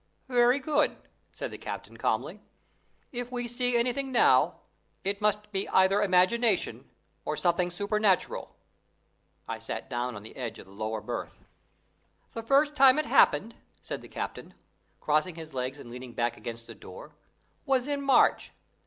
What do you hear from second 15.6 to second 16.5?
and leaning back